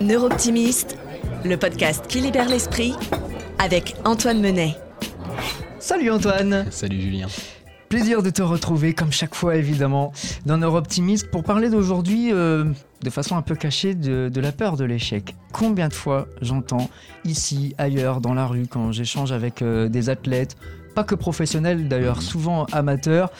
Neurooptimiste, 0.00 0.96
le 1.44 1.56
podcast 1.56 2.06
qui 2.06 2.20
libère 2.20 2.48
l'esprit 2.48 2.94
avec 3.58 3.96
Antoine 4.04 4.40
Menet. 4.40 4.76
Salut 5.80 6.12
Antoine 6.12 6.66
Salut 6.70 7.00
Julien 7.00 7.26
Plaisir 7.88 8.22
de 8.22 8.30
te 8.30 8.42
retrouver, 8.42 8.94
comme 8.94 9.10
chaque 9.10 9.34
fois 9.34 9.56
évidemment, 9.56 10.12
dans 10.46 10.56
Neurooptimiste 10.58 11.30
pour 11.32 11.42
parler 11.42 11.68
d'aujourd'hui, 11.68 12.32
euh, 12.32 12.64
de 13.02 13.10
façon 13.10 13.36
un 13.36 13.42
peu 13.42 13.56
cachée, 13.56 13.94
de, 13.94 14.28
de 14.32 14.40
la 14.40 14.52
peur 14.52 14.76
de 14.76 14.84
l'échec. 14.84 15.34
Combien 15.52 15.88
de 15.88 15.94
fois 15.94 16.28
j'entends, 16.42 16.90
ici, 17.24 17.74
ailleurs, 17.76 18.20
dans 18.20 18.34
la 18.34 18.46
rue, 18.46 18.66
quand 18.68 18.92
j'échange 18.92 19.32
avec 19.32 19.62
euh, 19.62 19.88
des 19.88 20.10
athlètes, 20.10 20.56
pas 20.94 21.04
que 21.04 21.14
professionnels 21.14 21.88
d'ailleurs, 21.88 22.22
souvent 22.22 22.66
amateurs, 22.72 23.30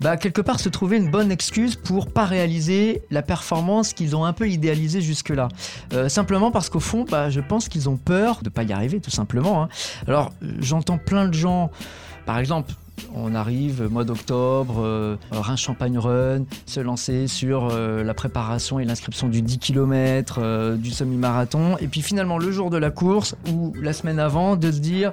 bah, 0.00 0.16
quelque 0.16 0.40
part 0.40 0.60
se 0.60 0.68
trouver 0.68 0.96
une 0.96 1.10
bonne 1.10 1.30
excuse 1.30 1.76
pour 1.76 2.12
pas 2.12 2.24
réaliser 2.24 3.02
la 3.10 3.22
performance 3.22 3.92
qu'ils 3.92 4.16
ont 4.16 4.24
un 4.24 4.32
peu 4.32 4.48
idéalisée 4.48 5.00
jusque-là. 5.00 5.48
Euh, 5.92 6.08
simplement 6.08 6.50
parce 6.50 6.68
qu'au 6.68 6.80
fond, 6.80 7.04
bah, 7.08 7.30
je 7.30 7.40
pense 7.40 7.68
qu'ils 7.68 7.88
ont 7.88 7.96
peur 7.96 8.40
de 8.42 8.48
pas 8.48 8.62
y 8.62 8.72
arriver, 8.72 9.00
tout 9.00 9.10
simplement. 9.10 9.62
hein. 9.62 9.68
Alors, 10.06 10.32
j'entends 10.60 10.98
plein 10.98 11.28
de 11.28 11.34
gens, 11.34 11.70
par 12.26 12.38
exemple, 12.38 12.72
on 13.14 13.34
arrive 13.34 13.88
mois 13.90 14.04
d'octobre, 14.04 14.76
euh, 14.78 15.16
un 15.32 15.56
champagne 15.56 15.98
run, 15.98 16.44
se 16.66 16.80
lancer 16.80 17.26
sur 17.28 17.68
euh, 17.70 18.02
la 18.02 18.14
préparation 18.14 18.78
et 18.80 18.84
l'inscription 18.84 19.28
du 19.28 19.42
10 19.42 19.58
km, 19.58 20.76
du 20.76 20.90
semi-marathon, 20.90 21.76
et 21.78 21.86
puis 21.88 22.02
finalement 22.02 22.38
le 22.38 22.50
jour 22.52 22.70
de 22.70 22.76
la 22.76 22.90
course 22.90 23.34
ou 23.50 23.72
la 23.80 23.92
semaine 23.92 24.18
avant, 24.18 24.56
de 24.56 24.70
se 24.70 24.78
dire 24.78 25.12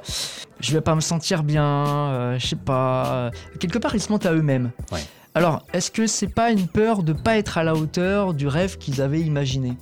je 0.60 0.72
vais 0.74 0.82
pas 0.82 0.96
me 0.96 1.02
sentir 1.02 1.44
bien, 1.44 1.66
euh, 1.66 2.40
je 2.40 2.48
sais 2.48 2.56
pas. 2.56 3.06
euh, 3.14 3.32
Quelque 3.60 3.80
part, 3.80 3.96
ils 3.96 4.02
se 4.02 4.12
mentent 4.12 4.26
à 4.26 4.34
eux-mêmes. 4.34 4.72
Ouais. 4.92 5.02
Alors, 5.34 5.66
est-ce 5.74 5.90
que 5.92 6.08
c'est 6.08 6.28
pas 6.28 6.52
une 6.52 6.68
peur 6.68 7.04
de 7.04 7.14
pas 7.14 7.38
être 7.38 7.58
à 7.58 7.64
la 7.64 7.74
hauteur 7.74 8.34
du 8.34 8.48
rêve 8.48 8.78
qu'ils 8.78 9.02
avaient 9.02 9.22
imaginé? 9.22 9.78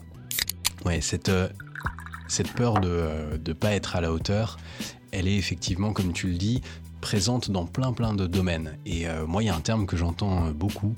Ouais, 0.86 1.02
cette, 1.02 1.30
euh, 1.30 1.50
cette 2.28 2.52
peur 2.54 2.80
de 2.80 3.10
ne 3.46 3.54
pas 3.54 3.72
être 3.74 3.96
à 3.96 4.02
la 4.02 4.12
hauteur, 4.14 4.58
elle 5.12 5.28
est 5.28 5.36
effectivement, 5.36 5.92
comme 5.92 6.14
tu 6.14 6.28
le 6.28 6.36
dis, 6.36 6.62
présente 7.00 7.52
dans 7.52 7.66
plein 7.66 7.94
plein 7.94 8.14
de 8.14 8.28
domaines. 8.28 8.78
Et 8.86 9.08
euh, 9.08 9.26
moi, 9.26 9.44
il 9.44 9.48
y 9.48 9.50
a 9.50 9.56
un 9.56 9.62
terme 9.62 9.86
que 9.86 9.98
j'entends 9.98 10.48
euh, 10.48 10.52
beaucoup, 10.52 10.96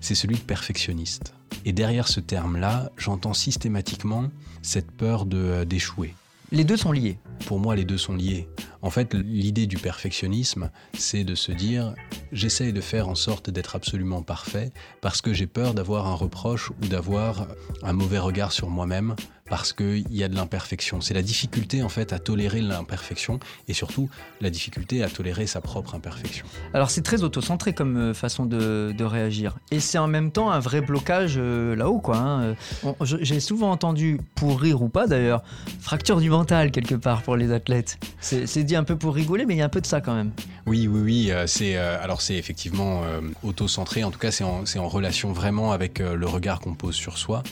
c'est 0.00 0.14
celui 0.14 0.36
de 0.36 0.40
perfectionniste. 0.40 1.34
Et 1.64 1.72
derrière 1.72 2.08
ce 2.08 2.20
terme-là, 2.20 2.90
j'entends 2.96 3.34
systématiquement 3.34 4.30
cette 4.62 4.90
peur 4.90 5.26
de, 5.26 5.38
euh, 5.38 5.64
d'échouer. 5.64 6.14
Les 6.52 6.62
deux 6.62 6.76
sont 6.76 6.92
liés. 6.92 7.18
Pour 7.46 7.58
moi, 7.58 7.74
les 7.74 7.84
deux 7.84 7.98
sont 7.98 8.14
liés. 8.14 8.48
En 8.80 8.90
fait, 8.90 9.14
l'idée 9.14 9.66
du 9.66 9.78
perfectionnisme, 9.78 10.70
c'est 10.96 11.24
de 11.24 11.34
se 11.34 11.50
dire 11.50 11.94
j'essaye 12.30 12.72
de 12.72 12.80
faire 12.80 13.08
en 13.08 13.16
sorte 13.16 13.50
d'être 13.50 13.74
absolument 13.74 14.22
parfait 14.22 14.72
parce 15.00 15.20
que 15.20 15.32
j'ai 15.32 15.48
peur 15.48 15.74
d'avoir 15.74 16.06
un 16.06 16.14
reproche 16.14 16.70
ou 16.70 16.86
d'avoir 16.86 17.48
un 17.82 17.92
mauvais 17.92 18.20
regard 18.20 18.52
sur 18.52 18.70
moi-même 18.70 19.16
parce 19.48 19.72
qu'il 19.72 20.04
y 20.10 20.22
a 20.22 20.28
de 20.28 20.34
l'imperfection. 20.34 21.00
C'est 21.00 21.14
la 21.14 21.22
difficulté 21.22 21.82
en 21.82 21.88
fait 21.88 22.12
à 22.12 22.18
tolérer 22.18 22.60
l'imperfection 22.60 23.38
et 23.68 23.72
surtout 23.72 24.08
la 24.40 24.50
difficulté 24.50 25.02
à 25.02 25.08
tolérer 25.08 25.46
sa 25.46 25.60
propre 25.60 25.94
imperfection. 25.94 26.46
Alors, 26.74 26.90
c'est 26.90 27.02
très 27.02 27.22
autocentré 27.22 27.72
comme 27.72 27.96
euh, 27.96 28.14
façon 28.14 28.46
de, 28.46 28.94
réagir. 29.06 29.56
Et 29.70 29.78
c'est 29.78 29.98
en 29.98 30.08
même 30.08 30.32
temps 30.32 30.50
un 30.50 30.58
vrai 30.58 30.80
blocage 30.80 31.34
euh, 31.36 31.76
là-haut, 31.76 32.00
quoi. 32.00 32.16
hein. 32.16 32.54
J'ai 33.00 33.38
souvent 33.40 33.70
entendu, 33.70 34.20
pour 34.34 34.60
rire 34.60 34.82
ou 34.82 34.88
pas 34.88 35.06
d'ailleurs, 35.06 35.42
fracture 35.80 36.20
du 36.20 36.28
mental 36.28 36.72
quelque 36.72 36.96
part 36.96 37.22
pour 37.22 37.36
les 37.36 37.52
athlètes. 37.52 37.98
C'est 38.20 38.64
dit 38.64 38.74
un 38.74 38.84
peu 38.84 38.96
pour 38.96 39.14
rigoler, 39.14 39.46
mais 39.46 39.54
il 39.54 39.58
y 39.58 39.62
a 39.62 39.64
un 39.64 39.70
peu 39.70 39.80
de 39.80 39.86
ça 39.86 40.00
quand 40.00 40.14
même. 40.14 40.32
Oui, 40.66 40.88
oui, 40.88 41.00
oui. 41.00 41.30
euh, 41.30 41.46
c'est 41.46 41.76
euh, 41.76 42.02
alors 42.02 42.20
c'est 42.20 42.34
effectivement 42.34 43.04
euh, 43.04 43.20
auto-centré. 43.44 44.02
En 44.02 44.10
tout 44.10 44.18
cas, 44.18 44.32
c'est 44.32 44.42
en, 44.42 44.88
relation 44.88 45.32
vraiment 45.32 45.70
avec 45.70 46.00
le 46.00 46.26
regard 46.26 46.58
qu'on 46.58 46.74
pose 46.74 46.96
sur 46.96 47.18
soi. 47.18 47.44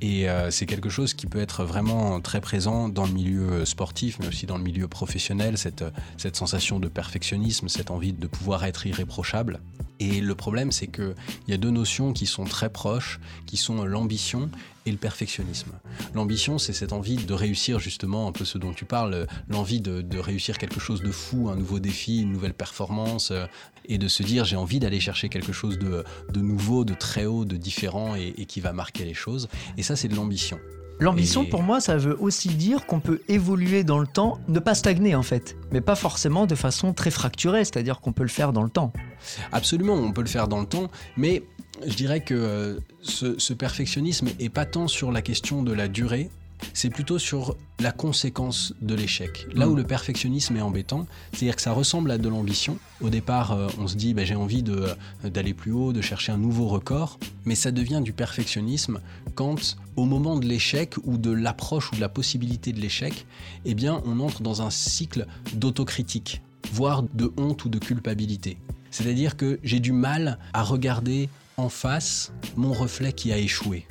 Et 0.00 0.26
c'est 0.50 0.66
quelque 0.66 0.88
chose 0.88 1.14
qui 1.14 1.26
peut 1.26 1.40
être 1.40 1.64
vraiment 1.64 2.20
très 2.20 2.40
présent 2.40 2.88
dans 2.88 3.06
le 3.06 3.12
milieu 3.12 3.64
sportif, 3.64 4.18
mais 4.18 4.26
aussi 4.26 4.46
dans 4.46 4.56
le 4.56 4.64
milieu 4.64 4.88
professionnel. 4.88 5.56
Cette, 5.56 5.84
cette 6.16 6.34
sensation 6.36 6.80
de 6.80 6.88
perfectionnisme, 6.88 7.68
cette 7.68 7.90
envie 7.90 8.12
de 8.12 8.26
pouvoir 8.26 8.64
être 8.64 8.86
irréprochable. 8.86 9.60
Et 10.00 10.20
le 10.20 10.34
problème, 10.34 10.72
c'est 10.72 10.88
qu'il 10.88 11.14
y 11.48 11.52
a 11.52 11.56
deux 11.56 11.70
notions 11.70 12.12
qui 12.12 12.26
sont 12.26 12.44
très 12.44 12.70
proches, 12.70 13.20
qui 13.46 13.56
sont 13.56 13.84
l'ambition 13.84 14.50
et 14.84 14.90
le 14.90 14.96
perfectionnisme. 14.96 15.70
L'ambition, 16.14 16.58
c'est 16.58 16.72
cette 16.72 16.92
envie 16.92 17.16
de 17.16 17.34
réussir 17.34 17.78
justement 17.78 18.26
un 18.26 18.32
peu 18.32 18.44
ce 18.44 18.58
dont 18.58 18.72
tu 18.72 18.84
parles, 18.84 19.28
l'envie 19.48 19.80
de, 19.80 20.18
réussir 20.18 20.58
quelque 20.58 20.80
chose 20.80 21.02
de 21.02 21.12
fou, 21.12 21.50
un 21.50 21.56
nouveau 21.56 21.78
défi, 21.78 22.22
une 22.22 22.32
nouvelle 22.32 22.54
performance, 22.54 23.30
euh, 23.30 23.46
et 23.84 23.98
de 23.98 24.08
se 24.08 24.22
dire 24.22 24.44
j'ai 24.44 24.56
envie 24.56 24.80
d'aller 24.80 25.00
chercher 25.00 25.28
quelque 25.28 25.52
chose 25.52 25.78
de, 25.78 26.04
nouveau, 26.40 26.84
de 26.84 26.94
très 26.94 27.26
haut, 27.26 27.44
de 27.44 27.56
différent 27.56 28.14
et 28.16 28.46
qui 28.46 28.60
va 28.60 28.72
marquer 28.72 29.04
les 29.04 29.14
choses. 29.14 29.48
Et 29.76 29.82
ça, 29.82 29.96
c'est 29.96 30.08
de 30.08 30.16
l'ambition. 30.16 30.58
L'ambition, 31.00 31.42
Et- 31.42 31.48
pour 31.48 31.62
moi, 31.62 31.80
ça 31.80 31.96
veut 31.96 32.16
aussi 32.20 32.48
dire 32.50 32.86
qu'on 32.86 33.00
peut 33.00 33.20
évoluer 33.28 33.82
dans 33.84 33.98
le 33.98 34.06
temps, 34.06 34.38
ne 34.48 34.58
pas 34.60 34.74
stagner 34.74 35.14
en 35.14 35.22
fait, 35.22 35.56
mais 35.72 35.80
pas 35.80 35.96
forcément 35.96 36.46
de 36.46 36.54
façon 36.54 36.92
très 36.92 37.10
fracturée, 37.10 37.64
c'est-à-dire 37.64 38.00
qu'on 38.00 38.12
peut 38.12 38.22
le 38.22 38.28
faire 38.28 38.52
dans 38.52 38.62
le 38.62 38.70
temps. 38.70 38.92
Absolument, 39.50 39.94
on 39.94 40.12
peut 40.12 40.20
le 40.22 40.28
faire 40.28 40.48
dans 40.48 40.60
le 40.60 40.66
temps, 40.66 40.90
mais 41.16 41.42
je 41.84 41.94
dirais 41.94 42.20
que 42.20 42.34
euh, 42.34 42.78
ce, 43.02 43.38
ce 43.38 43.52
perfectionnisme 43.52 44.28
est 44.38 44.48
pas 44.48 44.64
tant 44.66 44.86
sur 44.88 45.10
la 45.10 45.22
question 45.22 45.62
de 45.62 45.72
la 45.72 45.88
durée, 45.88 46.30
c'est 46.74 46.90
plutôt 46.90 47.18
sur 47.18 47.56
la 47.80 47.92
conséquence 47.92 48.74
de 48.80 48.94
l'échec. 48.94 49.46
Là 49.54 49.66
Mm. 49.66 49.70
où 49.70 49.74
le 49.74 49.84
perfectionnisme 49.84 50.56
est 50.56 50.60
embêtant, 50.60 51.06
c'est-à-dire 51.32 51.56
que 51.56 51.62
ça 51.62 51.72
ressemble 51.72 52.10
à 52.10 52.18
de 52.18 52.28
l'ambition. 52.28 52.78
Au 53.00 53.08
départ, 53.10 53.52
euh, 53.52 53.68
on 53.78 53.88
se 53.88 53.96
dit 53.96 54.14
bah, 54.14 54.24
j'ai 54.24 54.34
envie 54.34 54.62
de, 54.62 54.94
euh, 55.24 55.30
d'aller 55.30 55.54
plus 55.54 55.72
haut, 55.72 55.92
de 55.92 56.00
chercher 56.00 56.32
un 56.32 56.38
nouveau 56.38 56.68
record, 56.68 57.18
mais 57.44 57.54
ça 57.54 57.70
devient 57.72 58.00
du 58.02 58.12
perfectionnisme 58.12 59.00
quand, 59.34 59.76
au 59.96 60.04
moment 60.04 60.38
de 60.38 60.46
l'échec 60.46 60.94
ou 61.04 61.16
de 61.18 61.30
l'approche 61.30 61.90
ou 61.92 61.96
de 61.96 62.00
la 62.00 62.08
possibilité 62.08 62.72
de 62.72 62.80
l'échec, 62.80 63.26
eh 63.64 63.74
bien, 63.74 64.02
on 64.04 64.20
entre 64.20 64.42
dans 64.42 64.62
un 64.62 64.70
cycle 64.70 65.26
d'autocritique, 65.54 66.42
voire 66.72 67.02
de 67.02 67.32
honte 67.36 67.64
ou 67.64 67.68
de 67.68 67.78
culpabilité. 67.78 68.58
C'est-à-dire 68.90 69.36
que 69.36 69.58
j'ai 69.62 69.80
du 69.80 69.92
mal 69.92 70.38
à 70.52 70.62
regarder 70.62 71.28
en 71.56 71.68
face 71.68 72.32
mon 72.56 72.72
reflet 72.72 73.12
qui 73.12 73.32
a 73.32 73.38
échoué. 73.38 73.86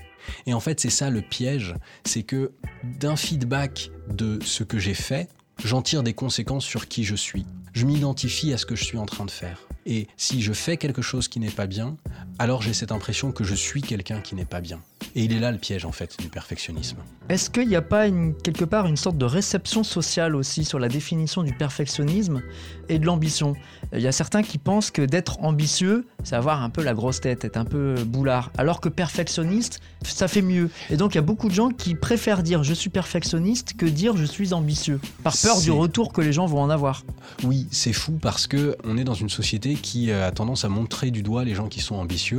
Et 0.46 0.54
en 0.54 0.60
fait, 0.60 0.80
c'est 0.80 0.90
ça 0.90 1.10
le 1.10 1.22
piège, 1.22 1.76
c'est 2.06 2.24
que 2.24 2.52
d'un 2.84 3.16
feedback 3.16 3.92
de 4.10 4.40
ce 4.44 4.64
que 4.64 4.80
j'ai 4.80 4.94
fait, 4.94 5.30
j'en 5.64 5.82
tire 5.82 6.04
des 6.04 6.14
conséquences 6.14 6.66
sur 6.66 6.88
qui 6.88 7.04
je 7.04 7.16
suis. 7.16 7.46
Je 7.74 7.86
m'identifie 7.86 8.54
à 8.54 8.58
ce 8.58 8.66
que 8.66 8.76
je 8.76 8.84
suis 8.84 8.98
en 8.98 9.06
train 9.06 9.26
de 9.26 9.32
faire. 9.32 9.68
Et 9.86 10.08
si 10.18 10.42
je 10.42 10.54
fais 10.54 10.78
quelque 10.78 11.02
chose 11.02 11.28
qui 11.28 11.40
n'est 11.40 11.50
pas 11.50 11.68
bien, 11.68 11.98
alors 12.42 12.64
j'ai 12.64 12.74
cette 12.74 12.92
impression 12.92 13.32
que 13.32 13.44
je 13.44 13.54
suis 13.54 13.82
quelqu'un 13.84 14.20
qui 14.20 14.34
n'est 14.34 14.46
pas 14.46 14.62
bien. 14.62 14.80
Et 15.16 15.24
il 15.26 15.34
est 15.34 15.40
là 15.40 15.52
le 15.52 15.58
piège 15.58 15.86
en 15.86 15.92
fait 15.92 16.16
du 16.20 16.28
perfectionnisme. 16.30 16.98
Est-ce 17.30 17.50
qu'il 17.50 17.68
n'y 17.68 17.76
a 17.76 17.82
pas 17.82 18.08
une- 18.08 18.34
quelque 18.34 18.66
part 18.66 18.88
une 18.88 18.98
sorte 18.98 19.18
de 19.18 19.26
réception 19.26 19.84
sociale 19.84 20.36
aussi 20.36 20.64
sur 20.66 20.80
la 20.80 20.88
définition 20.88 21.44
du 21.44 21.54
perfectionnisme 21.54 22.42
et 22.90 22.98
de 22.98 23.06
l'ambition? 23.06 23.54
Il 23.94 24.00
y 24.02 24.08
a 24.08 24.12
certains 24.12 24.42
qui 24.42 24.58
pensent 24.58 24.90
que 24.90 25.02
d'être 25.04 25.44
ambitieux, 25.44 26.08
c'est 26.24 26.36
avoir 26.36 26.64
un 26.64 26.70
peu 26.70 26.82
la 26.82 26.94
grosse 26.94 27.20
tête, 27.22 27.46
être 27.46 27.58
un 27.58 27.66
peu 27.66 27.96
boulard, 28.06 28.52
alors 28.58 28.80
que 28.82 28.90
perfectionniste, 28.90 29.80
ça 30.04 30.28
fait 30.28 30.42
mieux. 30.42 30.70
Et 30.90 30.98
donc 30.98 31.14
il 31.14 31.18
y 31.18 31.20
a 31.20 31.24
beaucoup 31.24 31.50
de 31.50 31.54
gens 31.54 31.70
qui 31.70 31.94
préfèrent 31.96 32.42
dire 32.42 32.64
je 32.64 32.74
suis 32.74 32.90
perfectionniste 32.90 33.74
que 33.78 33.86
dire 33.86 34.16
je 34.18 34.26
suis 34.26 34.54
ambitieux, 34.54 35.00
par 35.24 35.34
peur 35.40 35.60
du 35.62 35.72
retour 35.72 36.14
que 36.14 36.22
les 36.22 36.34
gens 36.34 36.46
vont 36.48 36.62
en 36.62 36.70
avoir. 36.70 37.04
Oui, 37.44 37.68
c'est 37.72 37.94
fou 37.94 38.14
parce 38.22 38.48
que 38.48 38.78
on 38.84 38.98
est 38.98 39.04
dans 39.04 39.14
une 39.14 39.30
société 39.30 39.74
qui 39.76 40.10
euh, 40.10 40.28
a 40.28 40.32
tendance 40.32 40.64
à 40.66 40.70
montrer 40.70 41.12
du 41.12 41.22
doigt 41.22 41.44
les 41.44 41.54
gens 41.54 41.68
qui 41.68 41.82
sont 41.82 41.96
ambitieux. 41.96 42.31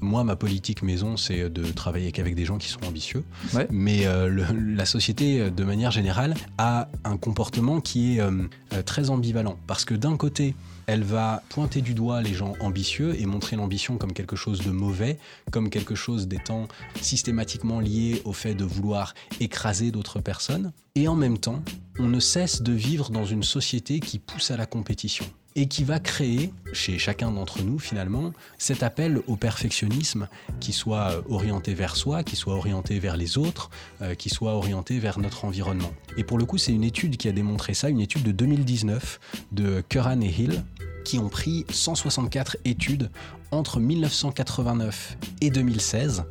Moi, 0.00 0.24
ma 0.24 0.36
politique 0.36 0.82
maison, 0.82 1.16
c'est 1.16 1.48
de 1.50 1.64
travailler 1.70 2.12
qu'avec 2.12 2.34
des 2.34 2.44
gens 2.44 2.58
qui 2.58 2.68
sont 2.68 2.84
ambitieux. 2.86 3.24
Ouais. 3.54 3.66
Mais 3.70 4.06
euh, 4.06 4.28
le- 4.28 4.74
la 4.74 4.86
société, 4.86 5.50
de 5.50 5.64
manière 5.64 5.90
générale, 5.90 6.34
a 6.58 6.88
un 7.04 7.16
comportement 7.16 7.80
qui 7.80 8.16
est 8.16 8.20
euh, 8.20 8.46
euh, 8.72 8.82
très 8.82 9.10
ambivalent 9.10 9.56
parce 9.66 9.84
que 9.84 9.94
d'un 9.94 10.16
côté, 10.16 10.54
elle 10.86 11.02
va 11.04 11.42
pointer 11.50 11.82
du 11.82 11.94
doigt 11.94 12.20
les 12.20 12.34
gens 12.34 12.54
ambitieux 12.60 13.14
et 13.20 13.24
montrer 13.26 13.54
l'ambition 13.56 13.96
comme 13.96 14.12
quelque 14.12 14.34
chose 14.34 14.60
de 14.62 14.70
mauvais, 14.72 15.18
comme 15.52 15.70
quelque 15.70 15.94
chose 15.94 16.26
d'étant 16.26 16.66
systématiquement 17.00 17.80
lié 17.80 18.22
au 18.24 18.32
fait 18.32 18.54
de 18.54 18.64
vouloir 18.64 19.14
écraser 19.40 19.90
d'autres 19.90 20.20
personnes. 20.20 20.72
Et 20.96 21.06
en 21.08 21.14
même 21.16 21.38
temps, 21.38 21.62
on 21.98 22.08
ne 22.08 22.18
cesse 22.20 22.62
de 22.62 22.72
vivre 22.72 23.10
dans 23.10 23.24
une 23.24 23.42
société 23.44 24.00
qui 24.00 24.18
pousse 24.18 24.50
à 24.50 24.56
la 24.56 24.66
compétition 24.66 25.24
et 25.56 25.66
qui 25.66 25.84
va 25.84 25.98
créer, 25.98 26.52
chez 26.72 26.98
chacun 26.98 27.30
d'entre 27.32 27.62
nous 27.62 27.78
finalement, 27.78 28.32
cet 28.58 28.82
appel 28.82 29.20
au 29.26 29.36
perfectionnisme 29.36 30.28
qui 30.60 30.72
soit 30.72 31.10
euh, 31.10 31.22
orienté 31.28 31.74
vers 31.74 31.96
soi, 31.96 32.22
qui 32.22 32.36
soit 32.36 32.54
orienté 32.54 32.98
vers 32.98 33.16
les 33.16 33.36
autres, 33.36 33.70
euh, 34.02 34.14
qui 34.14 34.30
soit 34.30 34.52
orienté 34.52 34.98
vers 34.98 35.18
notre 35.18 35.44
environnement. 35.44 35.92
Et 36.16 36.24
pour 36.24 36.38
le 36.38 36.44
coup, 36.44 36.58
c'est 36.58 36.72
une 36.72 36.84
étude 36.84 37.16
qui 37.16 37.28
a 37.28 37.32
démontré 37.32 37.74
ça, 37.74 37.88
une 37.88 38.00
étude 38.00 38.22
de 38.22 38.32
2019 38.32 39.20
de 39.52 39.82
Curran 39.88 40.20
et 40.20 40.28
Hill, 40.28 40.62
qui 41.04 41.18
ont 41.18 41.28
pris 41.28 41.64
164 41.70 42.58
études 42.64 43.10
entre 43.50 43.80
1989 43.80 45.16
et 45.40 45.50
2016. 45.50 46.24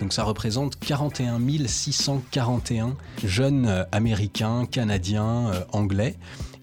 Donc 0.00 0.12
ça 0.12 0.24
représente 0.24 0.76
41 0.80 1.38
641 1.66 2.96
jeunes 3.22 3.66
euh, 3.66 3.84
américains, 3.92 4.66
canadiens, 4.66 5.52
anglais. 5.70 6.16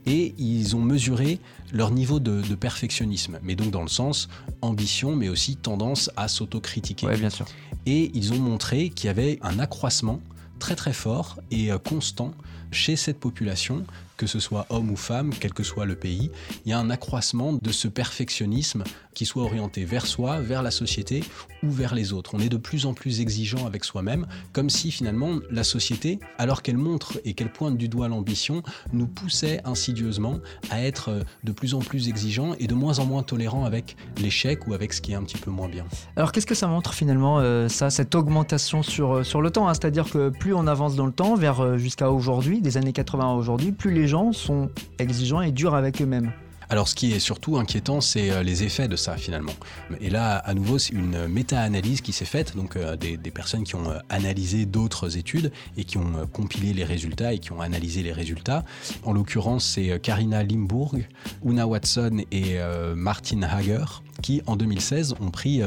Et 0.05 0.33
ils 0.37 0.75
ont 0.75 0.81
mesuré 0.81 1.39
leur 1.71 1.91
niveau 1.91 2.19
de, 2.19 2.41
de 2.41 2.55
perfectionnisme, 2.55 3.39
mais 3.43 3.55
donc 3.55 3.71
dans 3.71 3.83
le 3.83 3.87
sens 3.87 4.29
ambition, 4.61 5.15
mais 5.15 5.29
aussi 5.29 5.55
tendance 5.55 6.09
à 6.17 6.27
s'autocritiquer. 6.27 7.05
Ouais, 7.07 7.17
bien 7.17 7.29
sûr. 7.29 7.45
Et 7.85 8.11
ils 8.13 8.33
ont 8.33 8.39
montré 8.39 8.89
qu'il 8.89 9.07
y 9.07 9.09
avait 9.09 9.39
un 9.41 9.59
accroissement 9.59 10.19
très 10.59 10.75
très 10.75 10.93
fort 10.93 11.39
et 11.49 11.71
euh, 11.71 11.77
constant 11.77 12.31
chez 12.71 12.95
cette 12.95 13.19
population 13.19 13.85
que 14.21 14.27
ce 14.27 14.39
soit 14.39 14.67
homme 14.69 14.91
ou 14.91 14.95
femme, 14.95 15.31
quel 15.39 15.51
que 15.51 15.63
soit 15.63 15.87
le 15.87 15.95
pays, 15.95 16.29
il 16.63 16.69
y 16.69 16.73
a 16.73 16.77
un 16.77 16.91
accroissement 16.91 17.53
de 17.53 17.71
ce 17.71 17.87
perfectionnisme 17.87 18.83
qui 19.15 19.25
soit 19.25 19.41
orienté 19.41 19.83
vers 19.83 20.05
soi, 20.05 20.39
vers 20.39 20.61
la 20.61 20.69
société 20.69 21.23
ou 21.63 21.71
vers 21.71 21.95
les 21.95 22.13
autres. 22.13 22.35
On 22.35 22.39
est 22.39 22.47
de 22.47 22.57
plus 22.57 22.85
en 22.85 22.93
plus 22.93 23.19
exigeant 23.19 23.65
avec 23.65 23.83
soi-même, 23.83 24.27
comme 24.53 24.69
si 24.69 24.91
finalement 24.91 25.39
la 25.49 25.63
société, 25.63 26.19
alors 26.37 26.61
qu'elle 26.61 26.77
montre 26.77 27.19
et 27.25 27.33
qu'elle 27.33 27.51
pointe 27.51 27.77
du 27.77 27.89
doigt 27.89 28.07
l'ambition, 28.09 28.61
nous 28.93 29.07
poussait 29.07 29.59
insidieusement 29.65 30.37
à 30.69 30.83
être 30.83 31.09
euh, 31.09 31.23
de 31.43 31.51
plus 31.51 31.73
en 31.73 31.79
plus 31.79 32.07
exigeant 32.07 32.53
et 32.59 32.67
de 32.67 32.75
moins 32.75 32.99
en 32.99 33.05
moins 33.05 33.23
tolérant 33.23 33.65
avec 33.65 33.95
l'échec 34.17 34.67
ou 34.67 34.75
avec 34.75 34.93
ce 34.93 35.01
qui 35.01 35.13
est 35.13 35.15
un 35.15 35.23
petit 35.23 35.39
peu 35.39 35.49
moins 35.49 35.67
bien. 35.67 35.85
Alors 36.15 36.31
qu'est-ce 36.31 36.47
que 36.47 36.55
ça 36.55 36.67
montre 36.67 36.93
finalement 36.93 37.39
euh, 37.39 37.67
ça, 37.69 37.89
cette 37.89 38.13
augmentation 38.13 38.83
sur, 38.83 39.17
euh, 39.17 39.23
sur 39.23 39.41
le 39.41 39.49
temps 39.49 39.67
hein? 39.67 39.73
C'est-à-dire 39.73 40.09
que 40.09 40.29
plus 40.29 40.53
on 40.53 40.67
avance 40.67 40.95
dans 40.95 41.07
le 41.07 41.11
temps, 41.11 41.33
vers 41.33 41.79
jusqu'à 41.79 42.11
aujourd'hui, 42.11 42.61
des 42.61 42.77
années 42.77 42.93
80 42.93 43.31
à 43.31 43.33
aujourd'hui, 43.33 43.71
plus 43.71 43.91
les 43.91 44.10
sont 44.33 44.69
exigeants 44.99 45.41
et 45.41 45.51
durs 45.51 45.73
avec 45.73 46.01
eux-mêmes. 46.01 46.31
Alors 46.69 46.87
ce 46.87 46.95
qui 46.95 47.11
est 47.11 47.19
surtout 47.19 47.57
inquiétant, 47.57 47.99
c'est 47.99 48.31
euh, 48.31 48.43
les 48.43 48.63
effets 48.63 48.87
de 48.87 48.95
ça 48.95 49.17
finalement. 49.17 49.51
Et 49.99 50.09
là, 50.09 50.37
à 50.37 50.53
nouveau, 50.53 50.79
c'est 50.79 50.93
une 50.93 51.27
méta-analyse 51.27 51.99
qui 51.99 52.13
s'est 52.13 52.23
faite, 52.23 52.55
donc 52.55 52.77
euh, 52.77 52.95
des, 52.95 53.17
personnes 53.17 53.65
qui 53.65 53.75
ont 53.75 53.89
euh, 53.89 53.99
analysé 54.09 54.65
d'autres 54.65 55.17
études 55.17 55.51
et 55.75 55.83
qui 55.83 55.97
ont 55.97 56.27
compilé 56.31 56.73
les 56.73 56.85
résultats 56.85 57.33
et 57.33 57.39
qui 57.39 57.51
ont 57.51 57.59
analysé 57.59 58.03
les 58.03 58.13
résultats. 58.13 58.63
En 59.03 59.11
l'occurrence, 59.11 59.65
c'est 59.65 59.99
Karina 59.99 60.43
Limburg, 60.43 61.05
Una 61.45 61.67
Watson 61.67 62.23
et 62.31 62.57
Martin 62.95 63.41
Hager 63.43 63.83
qui, 64.21 64.41
en 64.45 64.55
2016, 64.55 65.15
ont 65.19 65.31
pris 65.31 65.61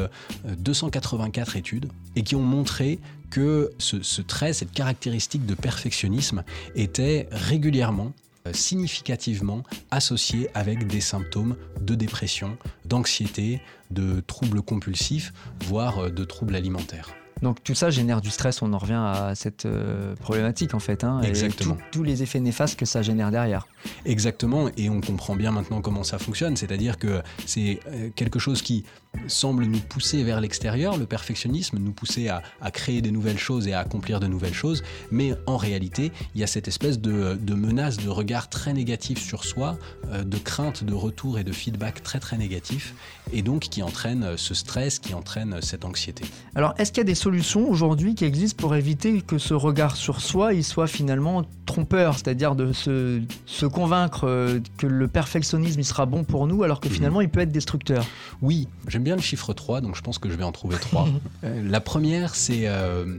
284 0.44 1.56
études 1.56 1.88
et 2.16 2.22
qui 2.22 2.34
ont 2.34 2.42
montré 2.42 2.98
que 3.30 3.72
ce, 3.78 4.22
trait, 4.22 4.52
cette 4.52 4.72
caractéristique 4.72 5.44
de 5.44 5.54
perfectionnisme 5.54 6.44
était 6.76 7.28
régulièrement 7.32 8.12
significativement 8.52 9.62
associé 9.90 10.50
avec 10.54 10.86
des 10.86 11.00
symptômes 11.00 11.56
de 11.80 11.94
dépression, 11.94 12.56
d'anxiété, 12.84 13.60
de 13.90 14.20
troubles 14.20 14.62
compulsifs, 14.62 15.32
voire 15.66 15.98
euh, 15.98 16.10
de 16.10 16.24
troubles 16.24 16.54
alimentaires. 16.54 17.14
Donc 17.42 17.62
tout 17.62 17.74
ça 17.74 17.90
génère 17.90 18.20
du 18.20 18.30
stress, 18.30 18.62
on 18.62 18.72
en 18.72 18.78
revient 18.78 18.94
à 18.94 19.34
cette 19.34 19.66
euh, 19.66 20.14
problématique 20.16 20.74
en 20.74 20.78
fait. 20.78 21.04
Hein, 21.04 21.20
Exactement. 21.22 21.76
tous 21.90 22.02
les 22.02 22.22
effets 22.22 22.40
néfastes 22.40 22.78
que 22.78 22.86
ça 22.86 23.02
génère 23.02 23.30
derrière. 23.30 23.66
Exactement, 24.04 24.68
et 24.76 24.90
on 24.90 25.00
comprend 25.00 25.36
bien 25.36 25.50
maintenant 25.50 25.80
comment 25.80 26.04
ça 26.04 26.18
fonctionne, 26.18 26.56
c'est-à-dire 26.56 26.98
que 26.98 27.22
c'est 27.46 27.80
euh, 27.86 28.10
quelque 28.14 28.38
chose 28.38 28.62
qui 28.62 28.84
semble 29.28 29.64
nous 29.64 29.78
pousser 29.78 30.22
vers 30.22 30.40
l'extérieur, 30.40 30.96
le 30.96 31.06
perfectionnisme, 31.06 31.78
nous 31.78 31.92
pousser 31.92 32.28
à, 32.28 32.42
créer 32.72 33.00
des 33.00 33.12
nouvelles 33.12 33.38
choses 33.38 33.68
et 33.68 33.72
à 33.72 33.78
accomplir 33.78 34.18
de 34.18 34.26
nouvelles 34.26 34.54
choses, 34.54 34.82
mais 35.12 35.34
en 35.46 35.56
réalité, 35.56 36.10
il 36.34 36.40
y 36.40 36.44
a 36.44 36.46
cette 36.46 36.66
espèce 36.66 36.98
de, 36.98 37.54
menace, 37.54 37.98
de 37.98 38.08
regard 38.08 38.48
très 38.48 38.72
négatif 38.72 39.22
sur 39.22 39.44
soi, 39.44 39.78
euh, 40.10 40.24
de 40.24 40.36
crainte 40.36 40.84
de 40.84 40.94
retour 40.94 41.38
et 41.38 41.44
de 41.44 41.52
feedback 41.52 42.02
très 42.02 42.18
très 42.18 42.36
négatif, 42.36 42.94
et 43.32 43.42
donc 43.42 43.62
qui 43.62 43.82
entraîne 43.82 44.36
ce 44.36 44.54
stress, 44.54 44.98
qui 44.98 45.14
entraîne 45.14 45.60
cette 45.62 45.84
anxiété. 45.84 46.24
Alors, 46.54 46.74
est-ce 46.78 46.90
qu'il 46.90 46.98
y 46.98 47.02
a 47.02 47.04
des 47.04 47.14
solutions 47.14 47.68
aujourd'hui 47.70 48.14
qui 48.14 48.24
existent 48.24 48.60
pour 48.60 48.74
éviter 48.74 49.22
que 49.22 49.38
ce 49.38 49.54
regard 49.54 49.96
sur 49.96 50.20
soi, 50.20 50.54
il 50.54 50.64
soit 50.64 50.86
finalement 50.86 51.44
trompeur, 51.66 52.14
c'est-à-dire 52.14 52.54
de 52.54 52.72
se, 52.72 53.22
se 53.46 53.66
convaincre 53.74 54.26
euh, 54.26 54.60
que 54.78 54.86
le 54.86 55.08
perfectionnisme 55.08 55.80
il 55.80 55.84
sera 55.84 56.06
bon 56.06 56.24
pour 56.24 56.46
nous 56.46 56.62
alors 56.62 56.80
que 56.80 56.88
mhm. 56.88 56.94
finalement 56.94 57.20
il 57.20 57.28
peut 57.28 57.40
être 57.40 57.52
destructeur 57.52 58.06
Oui, 58.40 58.68
j'aime 58.88 59.02
bien 59.02 59.16
le 59.16 59.20
chiffre 59.20 59.52
3, 59.52 59.82
donc 59.82 59.96
je 59.96 60.00
pense 60.00 60.18
que 60.18 60.30
je 60.30 60.36
vais 60.36 60.44
en 60.44 60.52
trouver 60.52 60.76
3. 60.76 61.08
Euh, 61.42 61.68
la 61.68 61.80
première, 61.80 62.34
c'est... 62.34 62.68
Euh, 62.68 63.18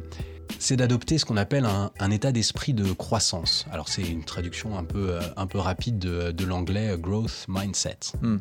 c'est 0.58 0.78
d'adopter 0.78 1.18
ce 1.18 1.26
qu'on 1.26 1.38
appelle 1.38 1.66
un, 1.66 2.12
état 2.12 2.32
d'esprit 2.32 2.74
de 2.74 2.92
croissance. 2.94 3.66
Alors 3.72 3.90
c'est 3.90 4.04
une 4.04 4.24
traduction 4.24 4.78
un 4.78 4.84
peu, 4.84 5.20
un 5.36 5.48
peu 5.48 5.58
rapide 5.58 6.00
de, 6.00 6.46
l'anglais 6.46 6.96
growth 6.98 7.46
mindset. 7.50 7.98
Hmm. 8.22 8.38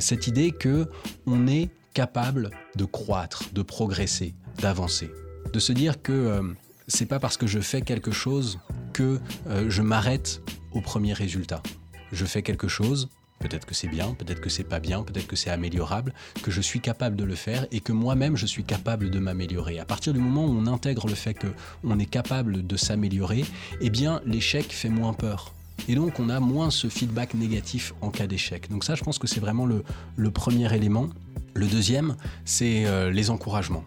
cette 0.00 0.26
idée 0.28 0.52
que 0.52 0.88
on 1.26 1.46
est 1.46 1.68
capable 1.94 2.50
de 2.76 2.84
croître, 2.84 3.44
de 3.52 3.62
progresser, 3.62 4.34
d'avancer, 4.60 5.10
de 5.52 5.58
se 5.58 5.72
dire 5.72 6.00
que 6.00 6.40
c'est 6.86 7.06
pas 7.06 7.18
parce 7.18 7.36
que 7.36 7.46
je 7.46 7.60
fais 7.60 7.82
quelque 7.82 8.12
chose 8.12 8.58
que 8.92 9.20
je 9.68 9.82
m'arrête 9.82 10.40
au 10.78 10.80
premier 10.80 11.12
résultat 11.12 11.60
je 12.12 12.24
fais 12.24 12.42
quelque 12.42 12.68
chose, 12.68 13.08
peut-être 13.38 13.66
que 13.66 13.74
c'est 13.74 13.88
bien, 13.88 14.14
peut-être 14.14 14.40
que 14.40 14.50
c'est 14.50 14.64
pas 14.64 14.80
bien, 14.80 15.02
peut-être 15.02 15.26
que 15.26 15.36
c'est 15.36 15.50
améliorable, 15.50 16.12
que 16.42 16.50
je 16.50 16.60
suis 16.60 16.80
capable 16.80 17.16
de 17.16 17.24
le 17.24 17.34
faire 17.34 17.66
et 17.70 17.80
que 17.80 17.92
moi-même 17.92 18.36
je 18.36 18.46
suis 18.46 18.64
capable 18.64 19.10
de 19.10 19.18
m'améliorer. 19.18 19.78
À 19.78 19.84
partir 19.84 20.12
du 20.12 20.20
moment 20.20 20.46
où 20.46 20.50
on 20.50 20.66
intègre 20.66 21.06
le 21.06 21.14
fait 21.14 21.34
que 21.34 21.48
on 21.84 21.98
est 21.98 22.06
capable 22.06 22.66
de 22.66 22.76
s'améliorer, 22.76 23.44
eh 23.80 23.90
bien 23.90 24.20
l'échec 24.24 24.72
fait 24.72 24.88
moins 24.88 25.12
peur. 25.12 25.52
Et 25.88 25.94
donc 25.94 26.18
on 26.18 26.28
a 26.28 26.40
moins 26.40 26.70
ce 26.70 26.88
feedback 26.88 27.34
négatif 27.34 27.94
en 28.00 28.10
cas 28.10 28.26
d'échec. 28.26 28.68
Donc 28.70 28.84
ça 28.84 28.94
je 28.94 29.04
pense 29.04 29.18
que 29.18 29.26
c'est 29.26 29.40
vraiment 29.40 29.66
le, 29.66 30.30
premier 30.30 30.72
élément. 30.74 31.08
Le 31.54 31.66
deuxième, 31.66 32.16
c'est 32.44 32.86
euh, 32.86 33.10
les 33.10 33.30
encouragements. 33.30 33.84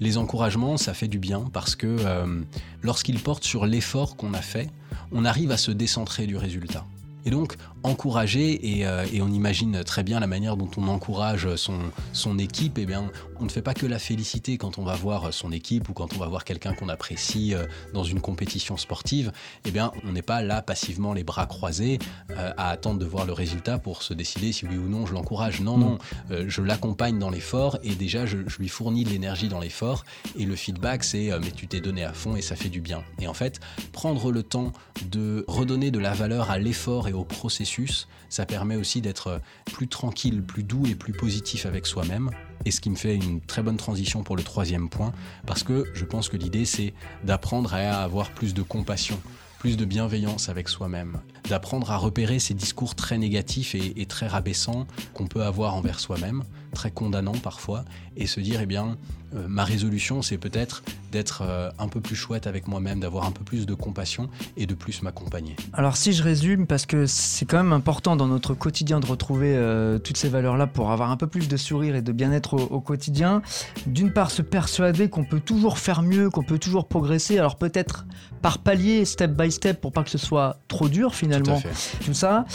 Les 0.00 0.16
encouragements, 0.16 0.76
ça 0.76 0.94
fait 0.94 1.08
du 1.08 1.18
bien 1.18 1.48
parce 1.52 1.74
que 1.74 1.86
euh, 1.86 2.40
lorsqu'ils 2.82 3.18
portent 3.18 3.44
sur 3.44 3.66
l'effort 3.66 4.16
qu'on 4.16 4.32
a 4.34 4.42
fait, 4.42 4.70
on 5.10 5.24
arrive 5.24 5.50
à 5.50 5.56
se 5.56 5.70
décentrer 5.70 6.26
du 6.26 6.36
résultat. 6.36 6.84
Et 7.24 7.30
donc, 7.30 7.56
encourager, 7.82 8.60
euh, 8.86 9.04
et, 9.12 9.20
on 9.20 9.28
imagine 9.28 9.82
très 9.84 10.02
bien 10.02 10.20
la 10.20 10.26
manière 10.26 10.56
dont 10.56 10.70
on 10.76 10.86
encourage 10.88 11.56
son, 11.56 11.78
son 12.12 12.38
équipe, 12.38 12.78
eh 12.78 12.86
bien, 12.86 13.10
on 13.40 13.44
ne 13.44 13.50
fait 13.50 13.62
pas 13.62 13.74
que 13.74 13.86
la 13.86 13.98
féliciter 13.98 14.58
quand 14.58 14.78
on 14.78 14.84
va 14.84 14.94
voir 14.94 15.32
son 15.32 15.52
équipe 15.52 15.88
ou 15.88 15.92
quand 15.92 16.14
on 16.14 16.18
va 16.18 16.26
voir 16.26 16.44
quelqu'un 16.44 16.74
qu'on 16.74 16.88
apprécie 16.88 17.54
euh, 17.54 17.66
dans 17.94 18.04
une 18.04 18.20
compétition 18.20 18.76
sportive. 18.76 19.32
Eh 19.64 19.70
bien, 19.70 19.92
on 20.04 20.12
n'est 20.12 20.22
pas 20.22 20.42
là 20.42 20.62
passivement 20.62 21.12
les 21.12 21.24
bras 21.24 21.46
croisés 21.46 21.98
euh, 22.30 22.52
à 22.56 22.70
attendre 22.70 22.98
de 22.98 23.06
voir 23.06 23.26
le 23.26 23.32
résultat 23.32 23.78
pour 23.78 24.02
se 24.02 24.14
décider 24.14 24.52
si 24.52 24.66
oui 24.66 24.76
ou 24.76 24.88
non 24.88 25.06
je 25.06 25.12
l'encourage. 25.12 25.60
Non, 25.60 25.78
non, 25.78 25.98
je 26.30 26.62
l'accompagne 26.62 27.18
dans 27.18 27.30
l'effort 27.30 27.78
et 27.82 27.94
déjà 27.94 28.26
je, 28.26 28.38
je 28.46 28.58
lui 28.58 28.68
fournis 28.68 29.04
de 29.04 29.10
l'énergie 29.10 29.48
dans 29.48 29.60
l'effort 29.60 30.04
et 30.36 30.44
le 30.44 30.56
feedback 30.56 31.04
c'est 31.04 31.30
mais 31.40 31.50
tu 31.50 31.66
t'es 31.66 31.80
donné 31.80 32.04
à 32.04 32.12
fond 32.12 32.36
et 32.36 32.42
ça 32.42 32.56
fait 32.56 32.68
du 32.68 32.80
bien. 32.80 33.02
Et 33.20 33.26
en 33.26 33.34
fait, 33.34 33.60
prendre 33.92 34.32
le 34.32 34.42
temps 34.42 34.72
de 35.10 35.44
redonner 35.48 35.90
de 35.90 35.98
la 35.98 36.12
valeur 36.12 36.50
à 36.50 36.58
l'effort 36.58 37.08
et 37.08 37.12
au 37.12 37.24
processus, 37.24 38.08
ça 38.28 38.46
permet 38.46 38.76
aussi 38.76 39.00
d'être 39.00 39.40
plus 39.66 39.88
tranquille, 39.88 40.42
plus 40.42 40.62
doux 40.62 40.86
et 40.86 40.94
plus 40.94 41.12
positif 41.12 41.66
avec 41.66 41.86
soi-même. 41.86 42.30
Et 42.64 42.70
ce 42.70 42.80
qui 42.80 42.90
me 42.90 42.96
fait 42.96 43.14
une 43.14 43.40
très 43.40 43.62
bonne 43.62 43.76
transition 43.76 44.22
pour 44.22 44.36
le 44.36 44.42
troisième 44.42 44.88
point, 44.88 45.12
parce 45.46 45.62
que 45.62 45.84
je 45.94 46.04
pense 46.04 46.28
que 46.28 46.36
l'idée 46.36 46.64
c'est 46.64 46.92
d'apprendre 47.24 47.74
à 47.74 48.02
avoir 48.02 48.30
plus 48.30 48.54
de 48.54 48.62
compassion, 48.62 49.18
plus 49.58 49.76
de 49.76 49.84
bienveillance 49.84 50.48
avec 50.48 50.68
soi-même, 50.68 51.20
d'apprendre 51.48 51.90
à 51.90 51.96
repérer 51.96 52.38
ces 52.38 52.54
discours 52.54 52.94
très 52.94 53.18
négatifs 53.18 53.74
et, 53.74 54.06
très 54.06 54.28
rabaissants 54.28 54.86
qu'on 55.14 55.26
peut 55.26 55.42
avoir 55.42 55.74
envers 55.74 56.00
soi-même, 56.00 56.44
très 56.72 56.90
condamnants 56.90 57.32
parfois, 57.32 57.84
et 58.16 58.26
se 58.26 58.40
dire, 58.40 58.60
eh 58.60 58.66
bien, 58.66 58.96
euh, 59.34 59.46
ma 59.46 59.64
résolution, 59.64 60.22
c'est 60.22 60.38
peut-être 60.38 60.82
d'être 61.12 61.42
euh, 61.42 61.70
un 61.78 61.88
peu 61.88 62.00
plus 62.00 62.16
chouette 62.16 62.46
avec 62.46 62.66
moi-même, 62.66 63.00
d'avoir 63.00 63.26
un 63.26 63.30
peu 63.30 63.44
plus 63.44 63.66
de 63.66 63.74
compassion 63.74 64.30
et 64.56 64.66
de 64.66 64.74
plus 64.74 65.02
m'accompagner. 65.02 65.54
Alors 65.74 65.96
si 65.96 66.12
je 66.12 66.22
résume, 66.22 66.66
parce 66.66 66.86
que 66.86 67.06
c'est 67.06 67.44
quand 67.44 67.58
même 67.58 67.72
important 67.72 68.16
dans 68.16 68.26
notre 68.26 68.54
quotidien 68.54 69.00
de 69.00 69.06
retrouver 69.06 69.54
euh, 69.54 69.98
toutes 69.98 70.16
ces 70.16 70.30
valeurs-là 70.30 70.66
pour 70.66 70.90
avoir 70.90 71.10
un 71.10 71.16
peu 71.16 71.26
plus 71.26 71.48
de 71.48 71.56
sourire 71.56 71.94
et 71.94 72.02
de 72.02 72.12
bien-être 72.12 72.54
au, 72.54 72.80
quotidien, 72.80 73.42
d'une 73.86 74.12
part 74.12 74.30
se 74.30 74.40
persuader 74.40 75.10
qu'on 75.10 75.24
peut 75.24 75.40
toujours 75.40 75.78
faire 75.78 76.02
mieux, 76.02 76.30
qu'on 76.30 76.42
peut 76.42 76.58
toujours 76.58 76.88
progresser, 76.88 77.38
alors 77.38 77.56
peut-être 77.56 78.06
par 78.40 78.58
palier, 78.58 79.04
step 79.04 79.32
by 79.32 79.50
step, 79.50 79.80
pour 79.80 79.92
pas 79.92 80.04
que 80.04 80.10
ce 80.10 80.18
soit 80.18 80.58
trop 80.68 80.88
dur 80.88 81.14
finalement, 81.14 81.60
tout, 81.60 82.06
tout 82.06 82.14
ça 82.14 82.46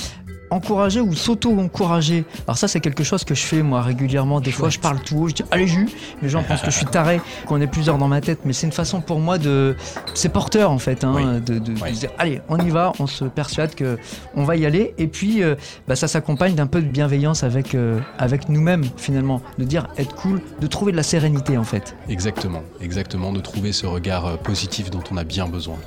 encourager 0.54 1.02
ou 1.02 1.14
s'auto-encourager. 1.14 2.26
Alors 2.48 2.58
ça, 2.58 2.68
c'est 2.68 2.80
quelque 2.80 3.04
chose 3.04 3.24
que 3.24 3.36
je 3.36 3.44
fais 3.44 3.62
moi 3.62 3.82
régulièrement. 3.82 4.40
Des 4.40 4.52
fois, 4.52 4.70
je 4.70 4.80
parle 4.80 5.00
tout 5.02 5.18
haut, 5.18 5.28
je 5.28 5.36
dis 5.36 5.44
allez 5.52 5.68
jus. 5.68 5.90
Les 6.22 6.30
gens 6.30 6.44
pensent 6.44 6.62
que 6.62 6.72
je 6.72 6.78
suis 6.78 6.86
taré, 6.86 7.22
qu'on 7.46 7.62
est 7.62 7.68
plusieurs 7.68 7.98
dans 7.98 8.08
ma 8.08 8.22
tête, 8.22 8.40
mais 8.46 8.54
c'est 8.54 8.68
une 8.68 8.74
façon 8.74 9.02
pour 9.02 9.20
moi 9.20 9.38
de, 9.38 9.76
c'est 10.14 10.30
porteur 10.30 10.72
en 10.72 10.80
fait, 10.80 11.04
hein, 11.04 11.42
de, 11.46 11.58
dire 11.60 12.10
allez, 12.18 12.42
on 12.50 12.58
y 12.58 12.70
va, 12.70 12.94
on 13.00 13.08
se 13.08 13.26
persuade 13.26 13.76
que 13.76 13.98
on 14.36 14.44
va 14.44 14.56
y 14.56 14.66
aller. 14.66 14.94
Et 14.98 15.08
puis, 15.08 15.44
euh, 15.44 15.56
bah, 15.88 15.96
ça 15.96 16.08
s'accompagne 16.08 16.56
d'un 16.56 16.68
peu 16.68 16.82
de 16.82 16.88
bienveillance 16.88 17.44
avec 17.44 17.76
euh, 17.76 18.00
avec 18.18 18.50
nous-mêmes 18.50 18.86
finalement, 18.98 19.42
de 19.58 19.64
dire 19.64 19.88
être 19.98 20.16
cool, 20.16 20.42
de 20.60 20.68
trouver 20.68 20.92
de 20.92 20.98
la 20.98 21.04
sérénité 21.04 21.58
en 21.58 21.64
fait. 21.64 21.96
Exactement, 22.10 22.64
exactement, 22.82 23.32
de 23.32 23.40
trouver 23.40 23.72
ce 23.72 23.86
regard 23.86 24.26
euh, 24.26 24.36
positif 24.36 24.90
dont 24.90 25.04
on 25.12 25.18
a 25.18 25.24
bien 25.24 25.48
besoin. 25.48 25.78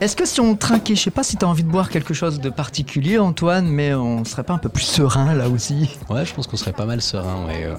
Est-ce 0.00 0.14
que 0.14 0.24
si 0.24 0.40
on 0.40 0.54
trinquait, 0.54 0.94
je 0.94 1.02
sais 1.02 1.10
pas 1.10 1.24
si 1.24 1.36
tu 1.36 1.44
as 1.44 1.48
envie 1.48 1.64
de 1.64 1.68
boire 1.68 1.90
quelque 1.90 2.14
chose 2.14 2.40
de 2.40 2.50
particulier, 2.50 3.18
Antoine, 3.18 3.66
mais 3.66 3.94
on 3.94 4.24
serait 4.24 4.44
pas 4.44 4.52
un 4.54 4.58
peu 4.58 4.68
plus 4.68 4.84
serein 4.84 5.34
là 5.34 5.48
aussi 5.48 5.96
Ouais, 6.08 6.24
je 6.24 6.32
pense 6.32 6.46
qu'on 6.46 6.56
serait 6.56 6.72
pas 6.72 6.86
mal 6.86 7.02
serein. 7.02 7.46
Ouais. 7.46 7.64
Euh, 7.64 7.74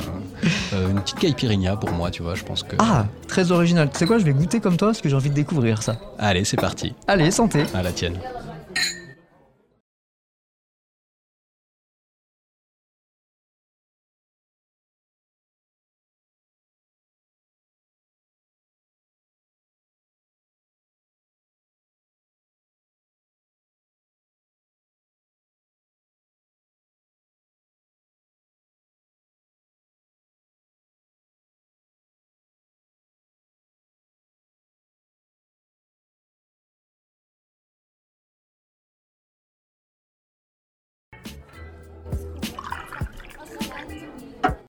euh, 0.73 0.89
une 0.89 0.99
petite 0.99 1.17
caipirinha 1.19 1.77
pour 1.77 1.91
moi, 1.91 2.11
tu 2.11 2.21
vois, 2.21 2.35
je 2.35 2.43
pense 2.43 2.63
que. 2.63 2.75
Ah, 2.79 3.05
très 3.29 3.53
original. 3.53 3.89
Tu 3.89 3.99
sais 3.99 4.05
quoi, 4.05 4.17
je 4.17 4.25
vais 4.25 4.33
goûter 4.33 4.59
comme 4.59 4.75
toi 4.75 4.89
parce 4.89 4.99
que 4.99 5.07
j'ai 5.07 5.15
envie 5.15 5.29
de 5.29 5.35
découvrir 5.35 5.81
ça. 5.81 5.95
Allez, 6.17 6.43
c'est 6.43 6.59
parti. 6.59 6.93
Allez, 7.07 7.31
santé. 7.31 7.63
À 7.73 7.83
la 7.83 7.93
tienne. 7.93 8.17